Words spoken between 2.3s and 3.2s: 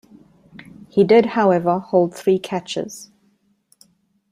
catches.